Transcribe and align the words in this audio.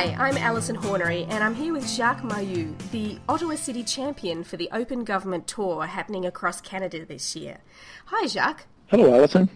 Hi, 0.00 0.16
I'm 0.28 0.38
Alison 0.38 0.76
Hornery, 0.76 1.26
and 1.28 1.44
I'm 1.44 1.54
here 1.54 1.74
with 1.74 1.86
Jacques 1.86 2.22
Mailloux, 2.22 2.74
the 2.90 3.18
Ottawa 3.28 3.54
City 3.56 3.84
champion 3.84 4.44
for 4.44 4.56
the 4.56 4.70
Open 4.72 5.04
Government 5.04 5.46
Tour 5.46 5.84
happening 5.84 6.24
across 6.24 6.62
Canada 6.62 7.04
this 7.04 7.36
year. 7.36 7.58
Hi, 8.06 8.26
Jacques. 8.26 8.64
Hello, 8.86 9.14
Alison. 9.14 9.50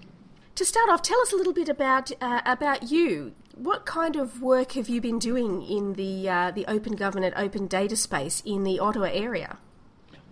To 0.56 0.64
start 0.66 0.90
off, 0.90 1.00
tell 1.00 1.18
us 1.22 1.32
a 1.32 1.36
little 1.36 1.54
bit 1.54 1.70
about 1.70 2.12
uh, 2.20 2.42
about 2.44 2.90
you. 2.90 3.32
What 3.54 3.86
kind 3.86 4.16
of 4.16 4.42
work 4.42 4.72
have 4.72 4.86
you 4.86 5.00
been 5.00 5.18
doing 5.18 5.62
in 5.62 5.94
the 5.94 6.28
uh, 6.28 6.50
the 6.50 6.66
open 6.66 6.92
government, 6.94 7.32
open 7.38 7.66
data 7.66 7.96
space 7.96 8.42
in 8.44 8.64
the 8.64 8.78
Ottawa 8.78 9.08
area? 9.10 9.56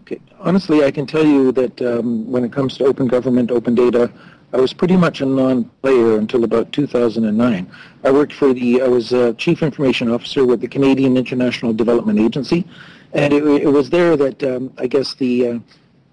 Okay. 0.03 0.21
Honestly, 0.39 0.85
I 0.85 0.90
can 0.90 1.07
tell 1.07 1.25
you 1.25 1.53
that 1.53 1.81
um, 1.81 2.31
when 2.31 2.44
it 2.44 2.53
comes 2.53 2.76
to 2.76 2.85
open 2.85 3.07
government, 3.07 3.50
open 3.50 3.75
data, 3.75 4.13
I 4.53 4.59
was 4.59 4.75
pretty 4.75 4.96
much 4.96 5.22
a 5.22 5.26
non-player 5.26 6.18
until 6.18 6.45
about 6.45 6.72
2009. 6.72 7.71
I 8.04 8.11
worked 8.11 8.35
for 8.35 8.53
the, 8.53 8.82
I 8.82 8.89
was 8.89 9.13
a 9.13 9.32
chief 9.35 9.63
information 9.63 10.11
officer 10.11 10.45
with 10.45 10.61
the 10.61 10.68
Canadian 10.68 11.17
International 11.17 11.72
Development 11.72 12.18
Agency, 12.18 12.67
and 13.14 13.32
it, 13.32 13.43
it 13.45 13.68
was 13.68 13.89
there 13.89 14.14
that 14.17 14.43
um, 14.43 14.73
I 14.76 14.86
guess 14.86 15.14
the 15.14 15.49
uh, 15.49 15.59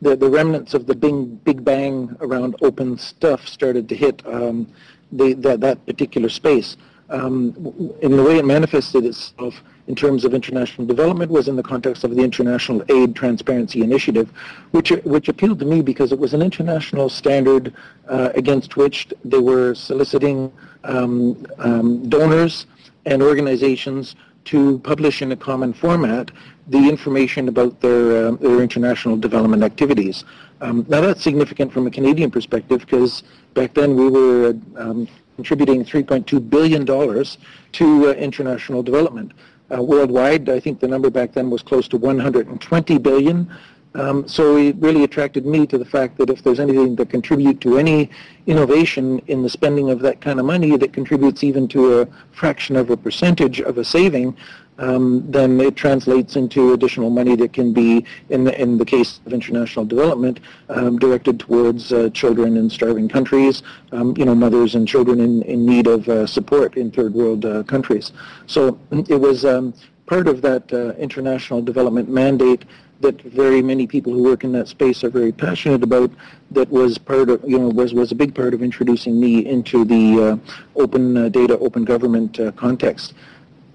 the, 0.01 0.15
the 0.15 0.29
remnants 0.29 0.73
of 0.73 0.87
the 0.87 0.95
big, 0.95 1.43
big 1.43 1.63
bang 1.63 2.15
around 2.21 2.55
open 2.61 2.97
stuff 2.97 3.47
started 3.47 3.89
to 3.89 3.95
hit 3.95 4.25
um, 4.25 4.71
the, 5.11 5.33
that, 5.33 5.59
that 5.59 5.85
particular 5.85 6.29
space. 6.29 6.77
Um, 7.09 7.93
in 8.01 8.15
the 8.15 8.23
way 8.23 8.37
it 8.37 8.45
manifested 8.45 9.03
itself 9.03 9.63
in 9.87 9.95
terms 9.95 10.23
of 10.23 10.35
international 10.35 10.85
development 10.85 11.31
was 11.31 11.47
in 11.47 11.55
the 11.55 11.63
context 11.63 12.03
of 12.03 12.15
the 12.15 12.21
International 12.21 12.83
Aid 12.89 13.15
Transparency 13.15 13.81
Initiative, 13.81 14.31
which, 14.71 14.91
which 15.03 15.27
appealed 15.27 15.57
to 15.59 15.65
me 15.65 15.81
because 15.81 16.11
it 16.11 16.19
was 16.19 16.35
an 16.35 16.43
international 16.43 17.09
standard 17.09 17.73
uh, 18.07 18.29
against 18.35 18.77
which 18.77 19.07
they 19.25 19.39
were 19.39 19.73
soliciting 19.73 20.53
um, 20.83 21.43
um, 21.57 22.07
donors 22.07 22.67
and 23.07 23.23
organizations 23.23 24.15
to 24.45 24.77
publish 24.79 25.23
in 25.23 25.31
a 25.31 25.35
common 25.35 25.73
format 25.73 26.29
the 26.67 26.87
information 26.87 27.47
about 27.47 27.81
their, 27.81 28.27
uh, 28.27 28.31
their 28.33 28.61
international 28.61 29.17
development 29.17 29.63
activities. 29.63 30.23
Um, 30.61 30.85
now 30.87 31.01
that's 31.01 31.23
significant 31.23 31.73
from 31.73 31.87
a 31.87 31.91
Canadian 31.91 32.29
perspective 32.29 32.81
because 32.81 33.23
back 33.55 33.73
then 33.73 33.95
we 33.95 34.07
were 34.09 34.55
um, 34.75 35.07
contributing 35.39 35.85
$3.2 35.85 36.49
billion 36.49 36.85
to 36.85 38.09
uh, 38.09 38.11
international 38.11 38.83
development. 38.83 39.31
Uh, 39.73 39.81
worldwide, 39.81 40.49
I 40.49 40.59
think 40.59 40.81
the 40.81 40.87
number 40.87 41.09
back 41.09 41.31
then 41.31 41.49
was 41.49 41.61
close 41.61 41.87
to 41.89 41.97
120 41.97 42.97
billion. 42.97 43.49
Um, 43.95 44.27
so 44.27 44.57
it 44.57 44.75
really 44.79 45.05
attracted 45.05 45.45
me 45.45 45.65
to 45.67 45.77
the 45.77 45.85
fact 45.85 46.17
that 46.17 46.29
if 46.29 46.43
there's 46.43 46.59
anything 46.59 46.97
that 46.97 47.09
contribute 47.09 47.61
to 47.61 47.77
any 47.77 48.09
innovation 48.47 49.19
in 49.27 49.41
the 49.41 49.49
spending 49.49 49.89
of 49.89 50.01
that 50.01 50.19
kind 50.19 50.41
of 50.41 50.45
money 50.45 50.75
that 50.75 50.91
contributes 50.91 51.41
even 51.41 51.69
to 51.69 52.01
a 52.01 52.07
fraction 52.33 52.75
of 52.75 52.89
a 52.89 52.97
percentage 52.97 53.61
of 53.61 53.77
a 53.77 53.85
saving, 53.85 54.35
um, 54.79 55.29
then 55.29 55.59
it 55.59 55.75
translates 55.75 56.35
into 56.35 56.73
additional 56.73 57.09
money 57.09 57.35
that 57.35 57.53
can 57.53 57.73
be, 57.73 58.05
in 58.29 58.45
the, 58.45 58.59
in 58.59 58.77
the 58.77 58.85
case 58.85 59.19
of 59.25 59.33
international 59.33 59.85
development, 59.85 60.39
um, 60.69 60.97
directed 60.97 61.39
towards 61.39 61.91
uh, 61.91 62.09
children 62.11 62.57
in 62.57 62.69
starving 62.69 63.07
countries, 63.07 63.61
um, 63.91 64.15
you 64.17 64.25
know, 64.25 64.35
mothers 64.35 64.75
and 64.75 64.87
children 64.87 65.19
in, 65.19 65.41
in 65.43 65.65
need 65.65 65.85
of 65.85 66.07
uh, 66.07 66.25
support 66.25 66.77
in 66.77 66.89
third 66.91 67.13
world 67.13 67.45
uh, 67.45 67.63
countries. 67.63 68.13
So 68.47 68.79
it 68.91 69.19
was 69.19 69.45
um, 69.45 69.73
part 70.05 70.27
of 70.27 70.41
that 70.41 70.71
uh, 70.73 70.93
international 70.93 71.61
development 71.61 72.09
mandate 72.09 72.63
that 73.01 73.21
very 73.21 73.61
many 73.61 73.87
people 73.87 74.11
who 74.11 74.23
work 74.23 74.43
in 74.43 74.51
that 74.51 74.67
space 74.67 75.03
are 75.03 75.09
very 75.09 75.31
passionate 75.31 75.83
about 75.83 76.11
that 76.51 76.69
was 76.69 76.97
part 76.97 77.29
of 77.29 77.41
you 77.47 77.57
know 77.57 77.69
was 77.69 77.93
was 77.93 78.11
a 78.11 78.15
big 78.15 78.35
part 78.35 78.53
of 78.53 78.61
introducing 78.61 79.19
me 79.19 79.45
into 79.45 79.85
the 79.85 80.21
uh, 80.21 80.81
open 80.81 81.15
uh, 81.15 81.29
data 81.29 81.57
open 81.59 81.85
government 81.85 82.39
uh, 82.39 82.51
context 82.53 83.13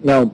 now 0.03 0.31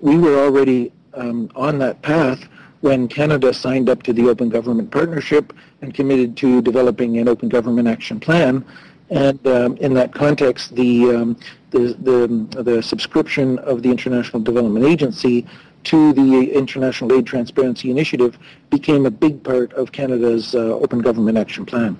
we 0.00 0.18
were 0.18 0.38
already 0.38 0.92
um, 1.14 1.50
on 1.54 1.78
that 1.78 2.02
path 2.02 2.48
when 2.80 3.08
Canada 3.08 3.52
signed 3.52 3.90
up 3.90 4.02
to 4.04 4.12
the 4.12 4.28
Open 4.28 4.48
Government 4.48 4.90
Partnership 4.90 5.52
and 5.82 5.94
committed 5.94 6.36
to 6.38 6.62
developing 6.62 7.18
an 7.18 7.28
Open 7.28 7.48
Government 7.48 7.86
Action 7.86 8.18
Plan. 8.18 8.64
And 9.10 9.44
um, 9.46 9.76
in 9.78 9.92
that 9.94 10.14
context, 10.14 10.74
the, 10.74 11.10
um, 11.10 11.36
the, 11.70 11.96
the, 12.00 12.62
the 12.62 12.82
subscription 12.82 13.58
of 13.58 13.82
the 13.82 13.90
International 13.90 14.40
Development 14.40 14.86
Agency 14.86 15.46
to 15.84 16.12
the 16.12 16.52
International 16.52 17.12
Aid 17.12 17.26
Transparency 17.26 17.90
Initiative 17.90 18.38
became 18.70 19.06
a 19.06 19.10
big 19.10 19.42
part 19.42 19.72
of 19.72 19.92
Canada's 19.92 20.54
uh, 20.54 20.58
Open 20.58 21.00
Government 21.00 21.36
Action 21.36 21.66
Plan. 21.66 21.98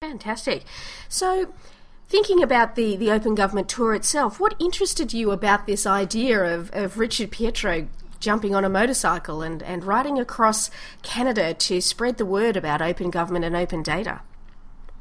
Fantastic. 0.00 0.64
So, 1.08 1.52
thinking 2.14 2.44
about 2.44 2.76
the, 2.76 2.94
the 2.94 3.10
Open 3.10 3.34
Government 3.34 3.68
Tour 3.68 3.92
itself, 3.92 4.38
what 4.38 4.54
interested 4.60 5.12
you 5.12 5.32
about 5.32 5.66
this 5.66 5.84
idea 5.84 6.44
of, 6.44 6.70
of 6.72 6.96
Richard 6.96 7.32
Pietro 7.32 7.88
jumping 8.20 8.54
on 8.54 8.64
a 8.64 8.68
motorcycle 8.68 9.42
and, 9.42 9.64
and 9.64 9.82
riding 9.82 10.20
across 10.20 10.70
Canada 11.02 11.54
to 11.54 11.80
spread 11.80 12.16
the 12.16 12.24
word 12.24 12.56
about 12.56 12.80
open 12.80 13.10
government 13.10 13.44
and 13.44 13.56
open 13.56 13.82
data? 13.82 14.20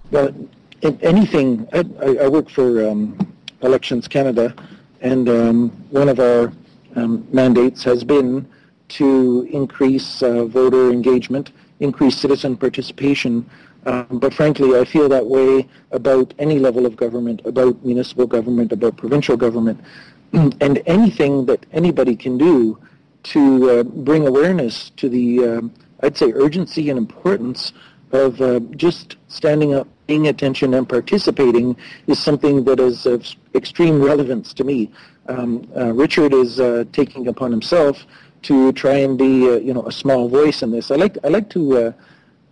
Well, 0.09 0.33
anything, 0.81 1.67
I, 1.71 1.83
I 2.19 2.27
work 2.29 2.49
for 2.49 2.89
um, 2.89 3.31
Elections 3.61 4.07
Canada, 4.07 4.55
and 5.01 5.29
um, 5.29 5.69
one 5.91 6.09
of 6.09 6.19
our 6.19 6.51
um, 6.95 7.27
mandates 7.31 7.83
has 7.83 8.03
been 8.03 8.43
to 8.87 9.47
increase 9.51 10.23
uh, 10.23 10.45
voter 10.45 10.89
engagement, 10.89 11.51
increase 11.79 12.17
citizen 12.17 12.57
participation. 12.57 13.47
Um, 13.85 14.07
but 14.11 14.33
frankly, 14.33 14.79
I 14.79 14.85
feel 14.85 15.09
that 15.09 15.25
way 15.25 15.67
about 15.91 16.33
any 16.39 16.59
level 16.59 16.85
of 16.85 16.95
government, 16.95 17.41
about 17.45 17.83
municipal 17.85 18.25
government, 18.25 18.71
about 18.71 18.97
provincial 18.97 19.35
government, 19.35 19.79
and 20.33 20.81
anything 20.85 21.45
that 21.47 21.65
anybody 21.73 22.15
can 22.15 22.37
do 22.37 22.79
to 23.23 23.69
uh, 23.69 23.83
bring 23.83 24.27
awareness 24.27 24.89
to 24.91 25.09
the, 25.09 25.45
uh, 25.45 25.61
I'd 26.01 26.17
say, 26.17 26.31
urgency 26.33 26.89
and 26.89 26.97
importance 26.97 27.73
of 28.11 28.39
uh, 28.41 28.59
just 28.75 29.17
standing 29.27 29.73
up, 29.73 29.87
paying 30.07 30.27
attention, 30.27 30.73
and 30.75 30.87
participating 30.87 31.75
is 32.07 32.19
something 32.19 32.63
that 32.65 32.79
is 32.79 33.05
of 33.05 33.25
extreme 33.55 34.01
relevance 34.01 34.53
to 34.53 34.63
me 34.63 34.91
um, 35.27 35.67
uh, 35.75 35.93
Richard 35.93 36.33
is 36.33 36.59
uh, 36.59 36.83
taking 36.91 37.27
upon 37.27 37.51
himself 37.51 38.05
to 38.43 38.73
try 38.73 38.95
and 38.95 39.17
be, 39.17 39.49
uh, 39.49 39.55
you 39.55 39.73
know, 39.73 39.85
a 39.87 39.91
small 39.91 40.27
voice 40.27 40.61
in 40.63 40.71
this. 40.71 40.91
I 40.91 40.95
like, 40.95 41.17
I 41.23 41.29
like 41.29 41.49
to. 41.51 41.93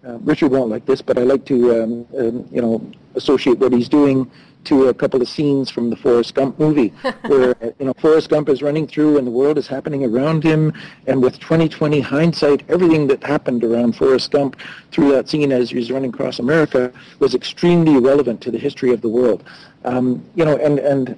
Uh, 0.06 0.17
Richard 0.19 0.51
won't 0.51 0.69
like 0.69 0.85
this, 0.85 1.01
but 1.01 1.17
I 1.17 1.22
like 1.22 1.45
to, 1.45 1.84
um, 1.84 2.07
um, 2.17 2.47
you 2.51 2.62
know, 2.62 2.81
associate 3.16 3.59
what 3.59 3.72
he's 3.72 3.88
doing 3.89 4.29
to 4.63 4.88
a 4.88 4.94
couple 4.94 5.22
of 5.22 5.28
scenes 5.28 5.69
from 5.69 5.89
the 5.89 5.95
Forrest 5.95 6.35
Gump 6.35 6.59
movie, 6.59 6.89
where 7.28 7.56
you 7.79 7.85
know 7.85 7.94
Forrest 7.94 8.29
Gump 8.29 8.50
is 8.50 8.62
running 8.62 8.88
through 8.88 9.17
and 9.17 9.25
the 9.25 9.31
world 9.31 9.57
is 9.57 9.67
happening 9.67 10.03
around 10.03 10.44
him, 10.44 10.73
and 11.07 11.22
with 11.22 11.39
2020 11.39 12.00
hindsight, 12.00 12.63
everything 12.69 13.07
that 13.07 13.23
happened 13.23 13.63
around 13.63 13.95
Forrest 13.95 14.31
Gump 14.31 14.59
through 14.91 15.12
that 15.13 15.29
scene 15.29 15.51
as 15.51 15.72
he 15.72 15.78
was 15.78 15.91
running 15.91 16.12
across 16.13 16.39
America 16.39 16.91
was 17.19 17.33
extremely 17.33 17.97
relevant 18.00 18.41
to 18.41 18.51
the 18.51 18.59
history 18.59 18.91
of 18.91 19.01
the 19.01 19.09
world. 19.09 19.44
Um, 19.83 20.23
you 20.35 20.45
know, 20.45 20.57
and 20.57 20.79
and 20.79 21.18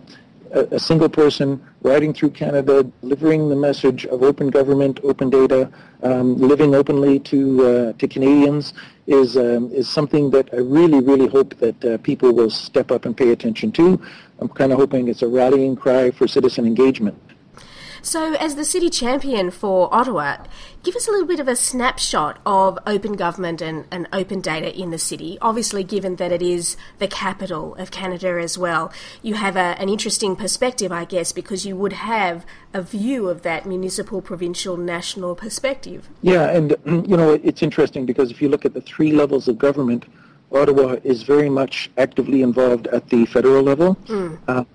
a, 0.53 0.75
a, 0.75 0.79
single 0.79 1.09
person 1.09 1.61
riding 1.81 2.13
through 2.13 2.29
Canada, 2.31 2.83
delivering 3.01 3.49
the 3.49 3.55
message 3.55 4.05
of 4.05 4.23
open 4.23 4.49
government, 4.49 4.99
open 5.03 5.29
data, 5.29 5.69
um, 6.03 6.37
living 6.37 6.75
openly 6.75 7.19
to 7.19 7.65
uh, 7.65 7.93
to 7.93 8.07
Canadians 8.07 8.73
is 9.07 9.35
um, 9.35 9.71
is 9.71 9.89
something 9.89 10.29
that 10.31 10.49
I 10.53 10.57
really, 10.57 11.01
really 11.01 11.27
hope 11.27 11.57
that 11.57 11.85
uh, 11.85 11.97
people 11.99 12.33
will 12.33 12.49
step 12.49 12.91
up 12.91 13.05
and 13.05 13.15
pay 13.15 13.31
attention 13.31 13.71
to. 13.73 13.99
I'm 14.39 14.49
kind 14.49 14.71
of 14.71 14.79
hoping 14.79 15.07
it's 15.07 15.21
a 15.21 15.27
rallying 15.27 15.75
cry 15.75 16.11
for 16.11 16.27
citizen 16.27 16.65
engagement. 16.65 17.32
So, 18.05 18.33
as 18.33 18.55
the 18.55 18.65
city 18.65 18.89
champion 18.89 19.49
for 19.49 19.91
Ottawa, 19.95 20.35
give 20.83 20.93
us 20.93 21.07
a 21.07 21.11
little 21.11 21.25
bit 21.25 21.39
of 21.39 21.47
a 21.47 21.55
snapshot 21.55 22.37
of 22.45 22.77
open 22.85 23.13
government 23.13 23.61
and, 23.61 23.85
and 23.91 24.09
open 24.11 24.41
data 24.41 24.77
in 24.77 24.91
the 24.91 24.97
city. 24.97 25.37
Obviously, 25.41 25.85
given 25.85 26.17
that 26.17 26.29
it 26.29 26.41
is 26.41 26.75
the 26.99 27.07
capital 27.07 27.75
of 27.75 27.91
Canada 27.91 28.37
as 28.41 28.57
well, 28.57 28.91
you 29.21 29.35
have 29.35 29.55
a, 29.55 29.79
an 29.79 29.87
interesting 29.87 30.35
perspective, 30.35 30.91
I 30.91 31.05
guess, 31.05 31.31
because 31.31 31.65
you 31.65 31.77
would 31.77 31.93
have 31.93 32.45
a 32.73 32.81
view 32.81 33.29
of 33.29 33.43
that 33.43 33.65
municipal, 33.65 34.21
provincial, 34.21 34.75
national 34.75 35.33
perspective. 35.35 36.09
Yeah, 36.21 36.49
and 36.49 36.75
you 37.09 37.15
know, 37.15 37.39
it's 37.41 37.63
interesting 37.63 38.05
because 38.05 38.31
if 38.31 38.41
you 38.41 38.49
look 38.49 38.65
at 38.65 38.73
the 38.73 38.81
three 38.81 39.13
levels 39.13 39.47
of 39.47 39.57
government, 39.57 40.07
Ottawa 40.51 40.97
is 41.05 41.23
very 41.23 41.49
much 41.49 41.89
actively 41.97 42.41
involved 42.41 42.87
at 42.87 43.07
the 43.07 43.25
federal 43.27 43.63
level. 43.63 43.95
Mm. 44.07 44.39
Uh, 44.49 44.65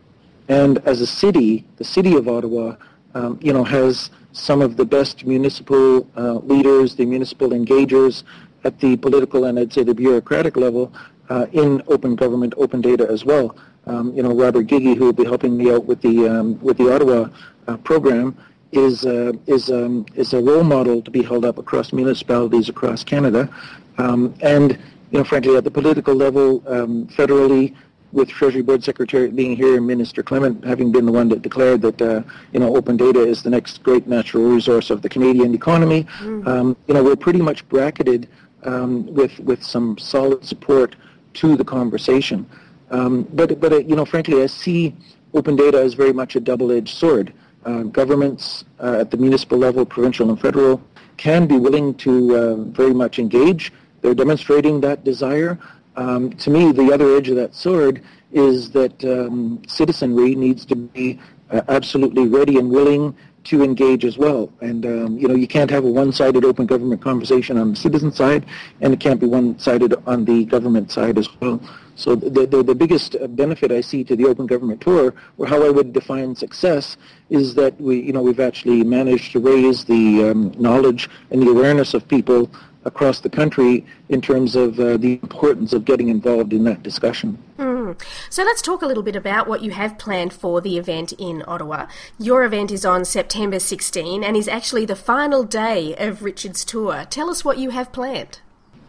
and 0.49 0.79
as 0.87 1.03
a 1.03 1.07
city, 1.07 1.67
the 1.77 1.85
city 1.85 2.17
of 2.17 2.27
Ottawa 2.27 2.77
um, 3.15 3.39
you 3.43 3.53
know, 3.53 3.65
has 3.65 4.11
some 4.33 4.61
of 4.61 4.77
the 4.77 4.85
best 4.85 5.27
municipal 5.27 6.07
uh, 6.17 6.35
leaders, 6.35 6.95
the 6.95 7.07
municipal 7.07 7.51
engagers 7.51 8.25
at 8.65 8.79
the 8.81 8.97
political 8.97 9.45
and 9.47 9.59
I'd 9.59 9.73
say 9.73 9.83
the 9.83 9.95
bureaucratic 9.95 10.57
level 10.57 10.93
uh, 11.31 11.47
in 11.53 11.83
open 11.89 12.17
government, 12.17 12.55
open 12.57 12.81
data 12.81 13.07
as 13.09 13.25
well. 13.25 13.57
Um, 13.87 14.15
you 14.15 14.23
know, 14.23 14.35
Robert 14.35 14.67
Giggey, 14.67 14.97
who 14.97 15.07
will 15.07 15.13
be 15.13 15.25
helping 15.25 15.57
me 15.57 15.71
out 15.71 15.87
with 15.87 16.03
the 16.03 16.29
um, 16.29 16.61
with 16.61 16.77
the 16.77 16.93
Ottawa 16.95 17.29
uh, 17.67 17.77
program, 17.79 18.37
is 18.73 19.07
uh, 19.07 19.33
is 19.47 19.71
um, 19.71 20.05
is 20.15 20.35
a 20.35 20.41
role 20.43 20.65
model 20.65 21.01
to 21.01 21.11
be 21.11 21.23
held 21.23 21.45
up 21.45 21.57
across 21.57 21.93
municipalities 21.93 22.69
across 22.69 23.03
Canada, 23.03 23.49
um, 23.97 24.35
and 24.41 24.79
you 25.11 25.19
know, 25.19 25.25
frankly, 25.25 25.57
at 25.57 25.65
the 25.65 25.71
political 25.71 26.15
level, 26.15 26.63
um, 26.67 27.07
federally, 27.07 27.75
with 28.13 28.29
Treasury 28.29 28.63
Board 28.63 28.83
Secretariat 28.83 29.37
being 29.37 29.57
here 29.57 29.77
and 29.77 29.87
Minister 29.87 30.23
Clement 30.23 30.65
having 30.65 30.91
been 30.91 31.05
the 31.05 31.13
one 31.13 31.29
that 31.29 31.43
declared 31.43 31.83
that 31.83 32.01
uh, 32.01 32.23
you 32.53 32.61
know 32.61 32.77
open 32.77 32.97
data 32.97 33.21
is 33.21 33.43
the 33.43 33.51
next 33.51 33.83
great 33.83 34.07
natural 34.07 34.45
resource 34.45 34.91
of 34.91 35.03
the 35.03 35.09
Canadian 35.09 35.55
economy, 35.55 36.05
mm. 36.21 36.47
um, 36.47 36.77
you 36.87 36.95
know 36.95 37.03
we're 37.03 37.17
pretty 37.17 37.41
much 37.41 37.69
bracketed 37.69 38.29
um, 38.65 39.07
with 39.15 39.39
with 39.41 39.63
some 39.63 39.99
solid 39.99 40.45
support 40.45 40.97
to 41.35 41.57
the 41.57 41.65
conversation. 41.65 42.49
Um, 42.91 43.25
but 43.35 43.61
but 43.61 43.73
uh, 43.73 43.79
you 43.79 43.97
know 43.97 44.05
frankly 44.05 44.43
I 44.43 44.47
see 44.47 44.95
open 45.35 45.57
data 45.57 45.79
as 45.81 45.95
very 45.95 46.13
much 46.13 46.37
a 46.37 46.41
double-edged 46.41 46.97
sword. 46.97 47.33
Uh, 47.65 47.83
governments 47.83 48.65
uh, 48.81 48.99
at 49.01 49.11
the 49.11 49.17
municipal 49.17 49.59
level, 49.59 49.85
provincial 49.85 50.31
and 50.31 50.41
federal, 50.41 50.81
can 51.19 51.47
be 51.47 51.59
willing 51.59 51.93
to 51.97 52.35
uh, 52.35 52.55
very 52.55 52.95
much 52.95 53.19
engage. 53.19 53.73
They're 54.01 54.15
demonstrating 54.15 54.81
that 54.83 55.05
desire. 55.05 55.59
Um, 55.99 56.31
to 56.45 56.49
me, 56.51 56.71
the 56.71 56.93
other 56.93 57.17
edge 57.17 57.29
of 57.29 57.37
that 57.37 57.55
sword 57.57 58.05
is 58.31 58.71
that 58.71 59.05
um, 59.05 59.61
citizenry 59.67 60.37
needs 60.37 60.65
to 60.67 60.77
be 60.77 61.19
uh, 61.51 61.63
absolutely 61.69 62.29
ready 62.29 62.57
and 62.59 62.71
willing 62.71 63.17
to 63.45 63.65
engage 63.65 64.05
as 64.05 64.17
well. 64.17 64.53
And 64.61 64.87
um, 64.87 65.19
you 65.19 65.27
know, 65.27 65.35
you 65.35 65.49
can't 65.49 65.71
have 65.71 65.85
a 65.85 65.91
one-sided 65.91 66.45
open 66.45 66.67
government 66.67 67.03
conversation 67.03 67.59
on 67.59 67.71
the 67.71 67.77
citizen 67.77 68.13
side, 68.13 68.47
and 68.81 68.95
it 68.95 69.01
can't 69.01 69.19
be 69.19 69.27
one-sided 69.27 69.95
on 70.07 70.25
the 70.25 70.45
government 70.45 70.93
side 70.93 71.19
as 71.19 71.29
well. 71.41 71.61
So 71.97 72.15
the, 72.15 72.47
the, 72.47 72.63
the 72.63 72.77
biggest 72.77 73.17
benefit 73.31 73.73
I 73.73 73.81
see 73.81 74.05
to 74.05 74.15
the 74.15 74.27
Open 74.27 74.47
Government 74.47 74.81
Tour, 74.81 75.15
or 75.37 75.47
how 75.49 75.65
I 75.65 75.71
would 75.71 75.93
define 75.93 76.37
success, 76.37 76.97
is 77.29 77.57
that 77.57 77.81
we, 77.81 78.01
you 78.01 78.13
know, 78.13 78.23
we've 78.23 78.39
actually 78.39 78.85
managed 78.85 79.33
to 79.33 79.41
raise 79.41 79.85
the 79.85 80.31
um, 80.31 80.55
knowledge 80.57 81.11
and 81.33 81.43
the 81.43 81.51
awareness 81.51 81.95
of 81.95 82.07
people 82.07 82.49
across 82.85 83.21
the 83.21 83.29
country 83.29 83.85
in 84.09 84.21
terms 84.21 84.57
of 84.57 84.79
uh, 84.79 84.97
the 84.97 85.15
importance 85.23 85.73
of 85.73 85.85
getting 85.85 86.09
involved 86.09 86.53
in 86.53 86.65
that 86.65 86.83
discussion. 86.83 87.39
Mm. 87.59 88.01
So 88.31 88.45
let's 88.45 88.63
talk 88.63 88.83
a 88.83 88.87
little 88.87 89.03
bit 89.03 89.17
about 89.17 89.49
what 89.49 89.63
you 89.63 89.71
have 89.73 89.99
planned 89.99 90.33
for 90.33 90.61
the 90.61 90.79
event 90.79 91.13
in 91.19 91.43
Ottawa. 91.47 91.87
Your 92.19 92.45
event 92.45 92.71
is 92.71 92.85
on 92.85 93.05
September 93.05 93.59
16 93.59 94.23
and 94.23 94.37
is 94.37 94.49
actually 94.49 94.85
the 94.85 94.97
final 94.97 95.45
day 95.45 95.95
of 95.97 96.23
Richard's 96.23 96.65
tour. 96.65 97.07
Tell 97.09 97.31
us 97.31 97.45
what 97.45 97.59
you 97.59 97.71
have 97.71 97.93
planned. 97.93 98.41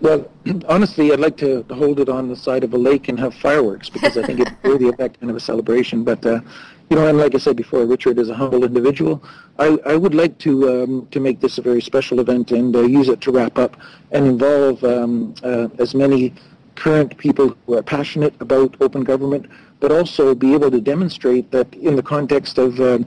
Well, 0.02 0.32
honestly, 0.68 1.12
I'd 1.12 1.20
like 1.20 1.38
to 1.38 1.66
hold 1.72 2.00
it 2.00 2.10
on 2.10 2.30
the 2.30 2.36
side 2.36 2.64
of 2.64 2.74
a 2.74 2.78
lake 2.78 3.10
and 3.10 3.20
have 3.20 3.34
fireworks 3.36 3.90
because 3.90 4.18
I 4.18 4.24
think 4.24 4.40
it's 4.42 4.52
worthy 4.64 4.88
of 4.88 4.98
that 4.98 5.20
kind 5.20 5.30
of 5.30 5.36
a 5.36 5.42
celebration. 5.42 6.04
But 6.04 6.26
uh, 6.26 6.42
you 6.90 6.96
know, 6.96 7.08
and 7.08 7.18
like 7.18 7.36
I 7.36 7.38
said 7.38 7.56
before, 7.56 7.86
Richard 7.86 8.18
is 8.18 8.30
a 8.30 8.34
humble 8.34 8.64
individual. 8.64 9.24
I, 9.60 9.78
I 9.86 9.96
would 9.96 10.16
like 10.16 10.40
to 10.40 10.84
um, 10.84 11.08
to 11.12 11.20
make 11.20 11.40
this 11.40 11.58
a 11.60 11.62
very 11.62 11.82
special 11.82 12.20
event 12.20 12.52
and 12.52 12.76
uh, 12.76 12.82
use 12.82 13.10
it 13.10 13.22
to 13.22 13.32
wrap 13.32 13.60
up 13.60 13.78
and 14.12 14.26
involve 14.26 14.84
um, 14.84 15.36
uh, 15.44 15.68
as 15.78 15.94
many 15.94 16.34
current 16.76 17.16
people 17.18 17.56
who 17.66 17.78
are 17.78 17.84
passionate 17.84 18.34
about 18.40 18.76
open 18.82 19.04
government, 19.04 19.46
but 19.80 19.92
also 19.92 20.34
be 20.34 20.54
able 20.54 20.72
to 20.72 20.82
demonstrate 20.82 21.52
that 21.52 21.72
in 21.76 21.96
the 21.96 22.04
context 22.04 22.58
of 22.58 22.80
uh, 22.80 22.98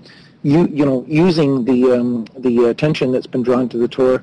you 0.44 0.68
you 0.68 0.84
know 0.84 1.04
using 1.08 1.64
the 1.64 1.92
um, 1.92 2.24
the 2.38 2.66
attention 2.66 3.10
that's 3.10 3.26
been 3.26 3.42
drawn 3.42 3.68
to 3.68 3.78
the 3.78 3.88
tour, 3.88 4.22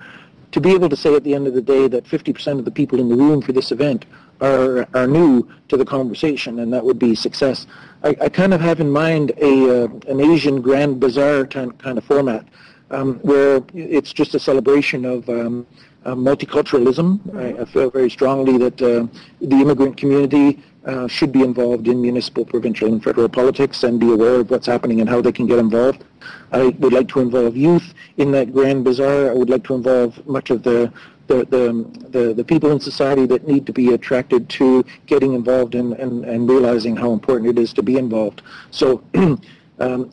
to 0.51 0.61
be 0.61 0.71
able 0.71 0.87
to 0.87 0.95
say 0.95 1.13
at 1.15 1.23
the 1.25 1.35
end 1.35 1.47
of 1.47 1.53
the 1.53 1.61
day 1.61 1.87
that 1.87 2.05
50% 2.05 2.59
of 2.59 2.65
the 2.65 2.71
people 2.71 2.99
in 2.99 3.09
the 3.09 3.15
room 3.15 3.41
for 3.41 3.51
this 3.51 3.71
event 3.71 4.05
are 4.41 4.87
are 4.93 5.07
new 5.07 5.47
to 5.67 5.77
the 5.77 5.85
conversation, 5.85 6.59
and 6.59 6.71
that 6.73 6.83
would 6.83 6.99
be 6.99 7.15
success. 7.15 7.67
I, 8.03 8.15
I 8.21 8.29
kind 8.29 8.53
of 8.53 8.61
have 8.61 8.79
in 8.79 8.91
mind 8.91 9.31
a 9.41 9.83
uh, 9.83 9.87
an 10.07 10.19
Asian 10.21 10.61
Grand 10.61 10.99
Bazaar 10.99 11.45
kind 11.45 11.77
kind 11.79 11.97
of 11.97 12.03
format, 12.03 12.47
um, 12.91 13.15
where 13.19 13.61
it's 13.73 14.13
just 14.13 14.35
a 14.35 14.39
celebration 14.39 15.05
of 15.05 15.27
um, 15.29 15.67
uh, 16.05 16.15
multiculturalism. 16.15 17.19
I, 17.35 17.61
I, 17.61 17.65
feel 17.65 17.89
very 17.89 18.09
strongly 18.09 18.57
that 18.57 18.81
uh, 18.81 19.05
the 19.41 19.55
immigrant 19.55 19.97
community 19.97 20.59
uh, 20.85 21.07
should 21.07 21.31
be 21.31 21.43
involved 21.43 21.87
in 21.87 22.01
municipal, 22.01 22.45
provincial, 22.45 22.87
and 22.87 23.03
federal 23.03 23.27
politics 23.27 23.83
and 23.83 23.99
be 23.99 24.11
aware 24.11 24.35
of 24.35 24.49
what's 24.49 24.65
happening 24.65 25.01
and 25.01 25.09
how 25.09 25.21
they 25.21 25.31
can 25.31 25.45
get 25.45 25.59
involved. 25.59 26.03
I 26.51 26.67
would 26.67 26.93
like 26.93 27.09
to 27.09 27.19
involve 27.19 27.55
youth 27.55 27.93
in 28.17 28.31
that 28.31 28.53
grand 28.53 28.85
bazaar. 28.85 29.29
I 29.29 29.33
would 29.33 29.49
like 29.49 29.65
to 29.65 29.75
involve 29.75 30.25
much 30.25 30.49
of 30.49 30.63
the 30.63 30.91
the, 31.29 31.45
the, 31.45 32.09
the, 32.09 32.33
the, 32.33 32.43
people 32.43 32.71
in 32.71 32.79
society 32.79 33.27
that 33.27 33.47
need 33.47 33.67
to 33.67 33.71
be 33.71 33.93
attracted 33.93 34.49
to 34.49 34.83
getting 35.05 35.33
involved 35.33 35.75
and, 35.75 35.93
and, 35.93 36.25
and 36.25 36.49
realizing 36.49 36.95
how 36.95 37.13
important 37.13 37.47
it 37.47 37.61
is 37.61 37.71
to 37.73 37.83
be 37.83 37.97
involved. 37.97 38.41
So, 38.71 39.03
um, 39.13 39.39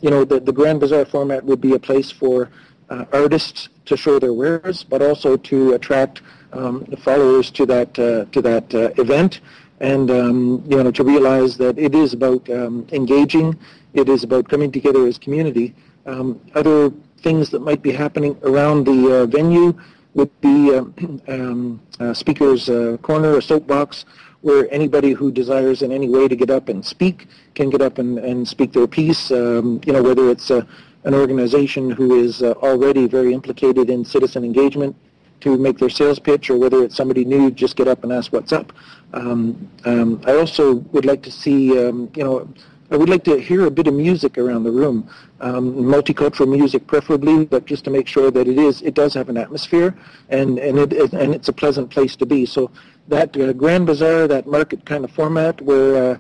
you 0.03 0.11
know, 0.11 0.25
the, 0.25 0.41
the 0.41 0.53
Grand 0.53 0.79
Bazaar 0.81 1.07
format 1.07 1.43
would 1.45 1.61
be 1.61 1.73
a 1.73 1.79
place 1.79 2.11
for 2.11 2.51
uh, 2.91 3.07
artists 3.15 3.71
to 3.87 3.97
show 3.97 4.19
their 4.19 4.35
wares, 4.35 4.85
but 4.85 5.01
also 5.01 5.39
to 5.39 5.73
attract 5.73 6.21
um, 6.53 6.85
followers 7.03 7.51
to 7.53 7.65
that, 7.65 7.99
uh, 7.99 8.27
to 8.27 8.43
that 8.43 8.75
uh, 8.75 8.91
event 9.03 9.41
and, 9.81 10.11
um, 10.11 10.63
you 10.69 10.83
know, 10.83 10.91
to 10.91 11.03
realize 11.03 11.57
that 11.57 11.79
it 11.79 11.95
is 11.95 12.13
about 12.13 12.49
um, 12.51 12.87
engaging, 12.93 13.59
it 13.95 14.09
is 14.09 14.23
about 14.23 14.49
coming 14.49 14.71
together 14.71 15.07
as 15.07 15.17
community. 15.17 15.75
Um, 16.05 16.41
other 16.55 16.93
things 17.19 17.51
that 17.51 17.61
might 17.61 17.83
be 17.83 17.91
happening 17.91 18.39
around 18.43 18.85
the 18.85 19.23
uh, 19.23 19.27
venue 19.27 19.75
would 20.17 20.41
be 20.41 20.75
uh, 20.75 20.85
um, 21.29 21.81
uh, 22.01 22.15
speaker's 22.15 22.69
uh, 22.69 22.97
corner, 23.03 23.37
a 23.37 23.43
soapbox, 23.43 24.07
where 24.41 24.67
anybody 24.73 25.13
who 25.13 25.31
desires 25.31 25.83
in 25.83 25.93
any 25.93 26.09
way 26.09 26.27
to 26.27 26.35
get 26.35 26.51
up 26.51 26.69
and 26.69 26.85
speak 26.85 27.29
can 27.55 27.69
get 27.69 27.83
up 27.83 27.99
and, 27.99 28.19
and 28.19 28.49
speak 28.49 28.73
their 28.73 28.87
piece. 28.87 29.31
Um, 29.31 29.81
you 29.85 29.93
know, 29.93 30.03
whether 30.03 30.31
it's 30.31 30.51
uh, 30.51 30.63
an 31.05 31.15
organization 31.15 31.91
who 31.91 32.19
is 32.19 32.43
uh, 32.43 32.53
already 32.63 33.07
very 33.07 33.35
implicated 33.35 33.91
in 33.91 34.05
citizen 34.05 34.43
engagement 34.43 34.97
to 35.41 35.59
make 35.59 35.77
their 35.79 35.91
sales 35.91 36.19
pitch, 36.19 36.49
or 36.49 36.57
whether 36.57 36.83
it's 36.83 36.97
somebody 36.97 37.25
new, 37.25 37.51
just 37.51 37.77
get 37.77 37.87
up 37.87 38.03
and 38.03 38.11
ask 38.11 38.33
what's 38.33 38.53
up. 38.53 38.73
Um, 39.13 39.71
um 39.85 40.23
I 40.27 40.35
also 40.37 40.77
would 40.93 41.05
like 41.05 41.23
to 41.25 41.31
see, 41.31 41.79
um, 41.79 42.11
you 42.17 42.25
know, 42.25 42.49
I 42.91 42.97
would 42.97 43.09
like 43.09 43.25
to 43.25 43.41
hear 43.41 43.67
a 43.67 43.71
bit 43.71 43.89
of 43.89 43.95
music 43.95 44.39
around 44.39 44.63
the 44.63 44.71
room, 44.71 45.09
um, 45.41 45.75
multicultural 45.75 46.49
music 46.49 46.87
preferably, 46.87 47.45
but 47.45 47.67
just 47.67 47.85
to 47.85 47.91
make 47.91 48.07
sure 48.07 48.31
that 48.31 48.47
it 48.47 48.59
is, 48.59 48.81
it 48.83 48.95
does 48.95 49.13
have 49.15 49.29
an 49.29 49.37
atmosphere, 49.37 49.97
and 50.29 50.59
and 50.59 50.79
it 50.79 51.13
and 51.13 51.35
it's 51.35 51.49
a 51.49 51.53
pleasant 51.53 51.91
place 51.91 52.15
to 52.17 52.27
be. 52.27 52.47
So 52.47 52.71
that 53.09 53.37
uh, 53.37 53.53
Grand 53.53 53.87
Bazaar, 53.87 54.29
that 54.29 54.47
market 54.47 54.85
kind 54.85 55.05
of 55.05 55.11
format, 55.11 55.61
where 55.63 56.13
uh, 56.13 56.19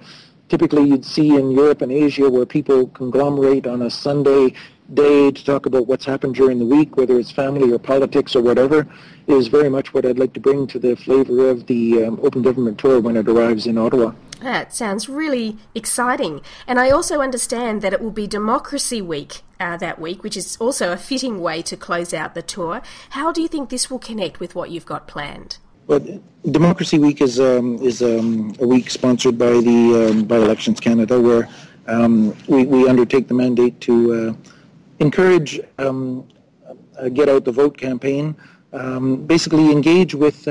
typically 0.48 0.88
you'd 0.88 1.04
see 1.04 1.36
in 1.36 1.50
Europe 1.50 1.82
and 1.82 1.92
Asia, 1.92 2.28
where 2.28 2.46
people 2.46 2.88
conglomerate 2.88 3.66
on 3.66 3.82
a 3.82 3.90
Sunday 3.90 4.54
day 4.94 5.30
to 5.30 5.44
talk 5.44 5.66
about 5.66 5.86
what's 5.86 6.04
happened 6.04 6.34
during 6.34 6.58
the 6.58 6.66
week, 6.66 6.96
whether 6.96 7.18
it's 7.18 7.30
family 7.30 7.72
or 7.72 7.78
politics 7.78 8.36
or 8.36 8.42
whatever, 8.42 8.86
is 9.26 9.48
very 9.48 9.68
much 9.68 9.92
what 9.92 10.06
I'd 10.06 10.18
like 10.18 10.32
to 10.34 10.40
bring 10.40 10.66
to 10.68 10.78
the 10.78 10.96
flavor 10.96 11.48
of 11.48 11.66
the 11.66 12.04
um, 12.04 12.20
Open 12.22 12.42
Government 12.42 12.78
Tour 12.78 13.00
when 13.00 13.16
it 13.16 13.28
arrives 13.28 13.66
in 13.66 13.78
Ottawa. 13.78 14.12
That 14.40 14.74
sounds 14.74 15.08
really 15.08 15.56
exciting. 15.74 16.42
And 16.66 16.78
I 16.78 16.90
also 16.90 17.20
understand 17.20 17.82
that 17.82 17.92
it 17.92 18.00
will 18.00 18.10
be 18.10 18.26
Democracy 18.26 19.00
Week 19.00 19.42
uh, 19.58 19.76
that 19.78 19.98
week, 19.98 20.22
which 20.22 20.36
is 20.36 20.56
also 20.58 20.92
a 20.92 20.96
fitting 20.96 21.40
way 21.40 21.62
to 21.62 21.76
close 21.76 22.12
out 22.12 22.34
the 22.34 22.42
tour. 22.42 22.82
How 23.10 23.32
do 23.32 23.40
you 23.40 23.48
think 23.48 23.70
this 23.70 23.90
will 23.90 23.98
connect 23.98 24.38
with 24.40 24.54
what 24.54 24.70
you've 24.70 24.86
got 24.86 25.08
planned? 25.08 25.58
Well, 25.86 26.20
Democracy 26.50 26.98
Week 26.98 27.20
is 27.20 27.38
um, 27.38 27.76
is 27.80 28.02
um, 28.02 28.54
a 28.60 28.66
week 28.66 28.90
sponsored 28.90 29.38
by 29.38 29.52
the 29.52 30.10
um, 30.10 30.24
by 30.24 30.36
Elections 30.36 30.80
Canada, 30.80 31.20
where 31.20 31.48
um, 31.86 32.36
we, 32.48 32.66
we 32.66 32.88
undertake 32.88 33.28
the 33.28 33.34
mandate 33.34 33.80
to 33.82 33.94
uh, 34.12 34.50
encourage 34.98 35.60
um, 35.78 36.26
Get 37.12 37.28
Out 37.28 37.44
the 37.44 37.52
Vote 37.52 37.78
campaign, 37.78 38.34
um, 38.72 39.24
basically 39.26 39.70
engage 39.70 40.14
with 40.14 40.48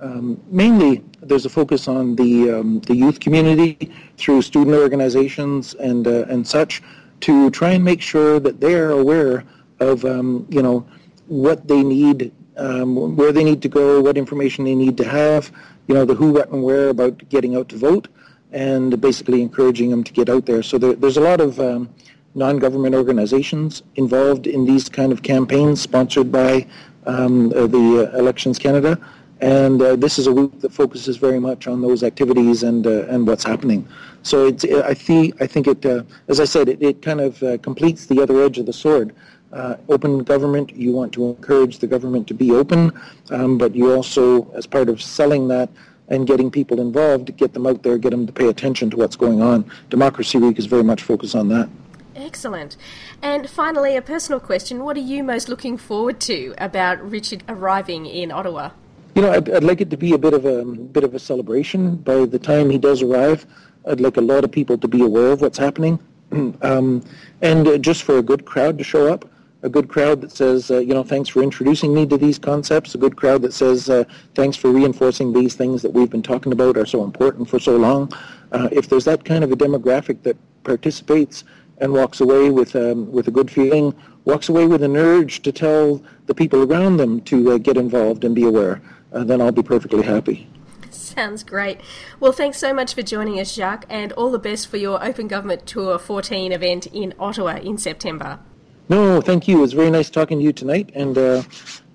um, 0.00 0.42
mainly, 0.48 1.04
there's 1.22 1.46
a 1.46 1.48
focus 1.50 1.88
on 1.88 2.16
the 2.16 2.50
um, 2.50 2.80
the 2.80 2.96
youth 2.96 3.20
community 3.20 3.92
through 4.16 4.42
student 4.42 4.76
organizations 4.76 5.74
and 5.74 6.06
uh, 6.06 6.24
and 6.28 6.46
such 6.46 6.82
to 7.20 7.50
try 7.50 7.70
and 7.70 7.84
make 7.84 8.02
sure 8.02 8.40
that 8.40 8.60
they 8.60 8.74
are 8.74 8.90
aware 8.90 9.44
of 9.80 10.04
um, 10.04 10.46
you 10.50 10.62
know 10.62 10.86
what 11.26 11.66
they 11.68 11.82
need, 11.82 12.32
um, 12.56 13.16
where 13.16 13.32
they 13.32 13.44
need 13.44 13.62
to 13.62 13.68
go, 13.68 14.00
what 14.00 14.18
information 14.18 14.64
they 14.64 14.74
need 14.74 14.96
to 14.98 15.04
have, 15.04 15.52
you 15.86 15.94
know 15.94 16.04
the 16.04 16.14
who, 16.14 16.32
what, 16.32 16.50
and 16.50 16.62
where 16.62 16.88
about 16.88 17.28
getting 17.28 17.56
out 17.56 17.68
to 17.68 17.76
vote, 17.76 18.08
and 18.52 19.00
basically 19.00 19.42
encouraging 19.42 19.90
them 19.90 20.02
to 20.02 20.12
get 20.12 20.28
out 20.28 20.44
there. 20.44 20.62
So 20.62 20.76
there, 20.76 20.94
there's 20.94 21.16
a 21.16 21.22
lot 21.22 21.40
of 21.40 21.60
um, 21.60 21.88
non-government 22.34 22.96
organizations 22.96 23.84
involved 23.94 24.48
in 24.48 24.66
these 24.66 24.88
kind 24.88 25.12
of 25.12 25.22
campaigns 25.22 25.80
sponsored 25.80 26.32
by 26.32 26.66
um, 27.06 27.50
the 27.50 28.10
Elections 28.18 28.58
Canada 28.58 28.98
and 29.40 29.82
uh, 29.82 29.96
this 29.96 30.18
is 30.18 30.26
a 30.26 30.32
week 30.32 30.60
that 30.60 30.72
focuses 30.72 31.16
very 31.16 31.40
much 31.40 31.66
on 31.66 31.80
those 31.80 32.02
activities 32.02 32.62
and 32.62 32.86
uh, 32.86 33.06
and 33.06 33.26
what's 33.26 33.44
happening. 33.44 33.86
So 34.22 34.46
it's 34.46 34.64
I 34.64 34.94
think 34.94 35.40
I 35.40 35.46
think 35.46 35.66
it 35.66 35.84
uh, 35.84 36.02
as 36.28 36.40
I 36.40 36.44
said 36.44 36.68
it, 36.68 36.82
it 36.82 37.02
kind 37.02 37.20
of 37.20 37.42
uh, 37.42 37.58
completes 37.58 38.06
the 38.06 38.22
other 38.22 38.42
edge 38.42 38.58
of 38.58 38.66
the 38.66 38.72
sword. 38.72 39.14
Uh, 39.52 39.76
open 39.88 40.18
government, 40.24 40.74
you 40.74 40.90
want 40.92 41.12
to 41.12 41.26
encourage 41.26 41.78
the 41.78 41.86
government 41.86 42.26
to 42.26 42.34
be 42.34 42.50
open, 42.50 42.90
um, 43.30 43.56
but 43.56 43.72
you 43.72 43.94
also, 43.94 44.50
as 44.50 44.66
part 44.66 44.88
of 44.88 45.00
selling 45.00 45.46
that 45.46 45.68
and 46.08 46.26
getting 46.26 46.50
people 46.50 46.80
involved, 46.80 47.36
get 47.36 47.52
them 47.54 47.64
out 47.64 47.84
there, 47.84 47.96
get 47.96 48.10
them 48.10 48.26
to 48.26 48.32
pay 48.32 48.48
attention 48.48 48.90
to 48.90 48.96
what's 48.96 49.14
going 49.14 49.40
on. 49.40 49.64
Democracy 49.90 50.38
Week 50.38 50.58
is 50.58 50.66
very 50.66 50.82
much 50.82 51.04
focused 51.04 51.36
on 51.36 51.48
that. 51.50 51.68
Excellent. 52.16 52.76
And 53.22 53.48
finally, 53.48 53.96
a 53.96 54.02
personal 54.02 54.40
question. 54.40 54.82
What 54.82 54.96
are 54.96 55.00
you 55.00 55.22
most 55.22 55.48
looking 55.48 55.76
forward 55.76 56.20
to 56.22 56.54
about 56.58 57.00
Richard 57.08 57.44
arriving 57.48 58.06
in 58.06 58.32
Ottawa? 58.32 58.70
You 59.14 59.22
know, 59.22 59.32
I'd, 59.32 59.48
I'd, 59.50 59.64
like 59.64 59.80
it 59.80 59.90
to 59.90 59.96
be 59.96 60.12
a 60.12 60.18
bit 60.18 60.34
of 60.34 60.44
a 60.44 60.64
bit 60.64 61.04
of 61.04 61.14
a 61.14 61.18
celebration. 61.18 61.96
By 61.96 62.24
the 62.24 62.38
time 62.38 62.70
he 62.70 62.78
does 62.78 63.02
arrive, 63.02 63.46
I'd 63.86 64.00
like 64.00 64.16
a 64.16 64.20
lot 64.20 64.44
of 64.44 64.50
people 64.50 64.76
to 64.78 64.88
be 64.88 65.02
aware 65.02 65.32
of 65.32 65.40
what's 65.40 65.58
happening. 65.58 65.98
um, 66.62 67.02
and 67.42 67.68
uh, 67.68 67.78
just 67.78 68.02
for 68.02 68.18
a 68.18 68.22
good 68.22 68.44
crowd 68.44 68.78
to 68.78 68.84
show 68.84 69.12
up, 69.12 69.28
a 69.62 69.68
good 69.68 69.88
crowd 69.88 70.20
that 70.20 70.30
says, 70.30 70.70
uh, 70.70 70.78
you 70.78 70.92
know, 70.92 71.02
thanks 71.02 71.28
for 71.28 71.42
introducing 71.42 71.94
me 71.94 72.06
to 72.06 72.18
these 72.18 72.38
concepts, 72.38 72.94
a 72.94 72.98
good 72.98 73.16
crowd 73.16 73.40
that 73.42 73.54
says, 73.54 73.88
uh, 73.88 74.04
thanks 74.34 74.56
for 74.56 74.70
reinforcing 74.70 75.32
these 75.32 75.54
things 75.54 75.80
that 75.80 75.92
we've 75.92 76.10
been 76.10 76.22
talking 76.22 76.52
about 76.52 76.76
are 76.76 76.84
so 76.84 77.02
important 77.02 77.48
for 77.48 77.58
so 77.58 77.76
long. 77.76 78.12
Uh, 78.52 78.68
if 78.70 78.88
there's 78.88 79.06
that 79.06 79.24
kind 79.24 79.42
of 79.42 79.50
a 79.50 79.56
demographic 79.56 80.22
that 80.22 80.36
participates 80.64 81.44
and 81.78 81.92
walks 81.92 82.20
away 82.20 82.50
with, 82.50 82.76
um, 82.76 83.10
with 83.10 83.26
a 83.28 83.30
good 83.30 83.50
feeling, 83.50 83.94
walks 84.26 84.50
away 84.50 84.66
with 84.66 84.82
an 84.82 84.96
urge 84.96 85.40
to 85.42 85.50
tell 85.50 86.02
the 86.26 86.34
people 86.34 86.70
around 86.70 86.98
them 86.98 87.20
to 87.22 87.52
uh, 87.52 87.58
get 87.58 87.78
involved 87.78 88.22
and 88.24 88.34
be 88.34 88.44
aware, 88.44 88.82
uh, 89.14 89.24
then 89.24 89.40
I'll 89.40 89.52
be 89.52 89.62
perfectly 89.62 90.02
happy. 90.02 90.48
Sounds 90.90 91.44
great. 91.44 91.80
Well, 92.18 92.32
thanks 92.32 92.58
so 92.58 92.74
much 92.74 92.94
for 92.94 93.02
joining 93.02 93.38
us, 93.38 93.54
Jacques, 93.54 93.86
and 93.88 94.12
all 94.12 94.30
the 94.30 94.38
best 94.38 94.66
for 94.66 94.76
your 94.76 95.04
Open 95.04 95.28
Government 95.28 95.66
Tour 95.66 95.98
14 95.98 96.52
event 96.52 96.86
in 96.86 97.14
Ottawa 97.18 97.56
in 97.56 97.78
September. 97.78 98.40
No, 98.88 99.20
thank 99.22 99.48
you. 99.48 99.58
It 99.58 99.60
was 99.62 99.72
very 99.72 99.90
nice 99.90 100.10
talking 100.10 100.38
to 100.38 100.44
you 100.44 100.52
tonight. 100.52 100.90
And 100.94 101.16
uh, 101.16 101.42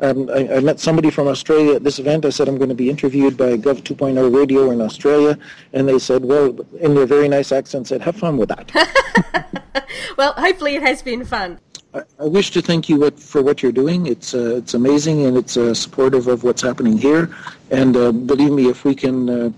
um, 0.01 0.29
I, 0.29 0.55
I, 0.55 0.59
met 0.59 0.79
somebody 0.79 1.11
from 1.11 1.27
Australia 1.27 1.75
at 1.75 1.83
this 1.83 1.99
event. 1.99 2.25
I 2.25 2.29
said 2.29 2.47
I'm 2.47 2.57
going 2.57 2.69
to 2.69 2.75
be 2.75 2.89
interviewed 2.89 3.37
by 3.37 3.57
Gov 3.57 3.83
2.0 3.83 4.35
Radio 4.35 4.71
in 4.71 4.81
Australia, 4.81 5.37
and 5.73 5.87
they 5.87 5.99
said, 5.99 6.25
well, 6.25 6.57
in 6.79 6.95
their 6.95 7.05
very 7.05 7.27
nice 7.27 7.51
accent, 7.51 7.87
said, 7.87 8.01
"Have 8.01 8.15
fun 8.15 8.37
with 8.37 8.49
that." 8.49 8.71
well, 10.17 10.33
hopefully 10.33 10.75
it 10.75 10.81
has 10.81 11.03
been 11.03 11.25
fun. 11.25 11.59
I, 11.93 12.03
I 12.19 12.25
wish 12.25 12.51
to 12.51 12.61
thank 12.61 12.87
you 12.89 13.09
for 13.11 13.41
what 13.41 13.63
you're 13.63 13.71
doing. 13.71 14.05
It's 14.05 14.33
uh, 14.33 14.57
it's 14.57 14.73
amazing, 14.73 15.25
and 15.25 15.37
it's 15.37 15.57
uh, 15.57 15.73
supportive 15.73 16.27
of 16.27 16.43
what's 16.43 16.61
happening 16.61 16.97
here. 16.97 17.35
And 17.71 17.95
uh, 17.97 18.11
believe 18.11 18.51
me, 18.51 18.69
if 18.69 18.83
we 18.83 18.95
can 18.95 19.29
uh, 19.29 19.51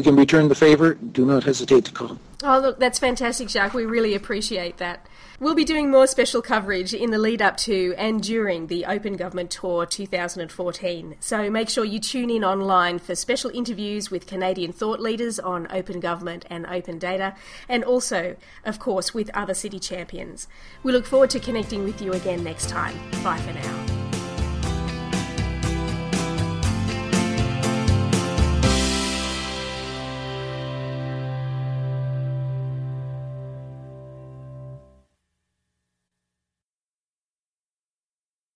we 0.00 0.04
can 0.04 0.16
return 0.16 0.48
the 0.48 0.54
favor, 0.54 0.94
do 0.94 1.26
not 1.26 1.44
hesitate 1.44 1.84
to 1.84 1.92
call. 1.92 2.18
Oh, 2.42 2.58
look, 2.58 2.80
that's 2.80 2.98
fantastic, 2.98 3.50
Jacques. 3.50 3.74
We 3.74 3.84
really 3.84 4.14
appreciate 4.14 4.78
that. 4.78 5.06
We'll 5.38 5.54
be 5.54 5.64
doing 5.64 5.90
more 5.90 6.06
special 6.06 6.40
coverage 6.40 6.94
in 6.94 7.10
the 7.10 7.18
lead 7.18 7.42
up 7.42 7.58
to 7.58 7.94
and 7.98 8.22
during 8.22 8.68
the 8.68 8.86
Open 8.86 9.16
Government 9.16 9.50
Tour 9.50 9.84
2014. 9.84 11.16
So 11.20 11.50
make 11.50 11.68
sure 11.68 11.84
you 11.84 12.00
tune 12.00 12.30
in 12.30 12.42
online 12.42 12.98
for 12.98 13.14
special 13.14 13.50
interviews 13.50 14.10
with 14.10 14.26
Canadian 14.26 14.72
thought 14.72 15.00
leaders 15.00 15.38
on 15.38 15.66
open 15.70 16.00
government 16.00 16.46
and 16.48 16.64
open 16.64 16.98
data, 16.98 17.34
and 17.68 17.84
also, 17.84 18.36
of 18.64 18.78
course, 18.78 19.12
with 19.12 19.30
other 19.34 19.52
city 19.52 19.78
champions. 19.78 20.48
We 20.82 20.92
look 20.92 21.04
forward 21.04 21.28
to 21.30 21.40
connecting 21.40 21.84
with 21.84 22.00
you 22.00 22.14
again 22.14 22.42
next 22.42 22.70
time. 22.70 22.96
Bye 23.22 23.36
for 23.36 23.52
now. 23.52 23.99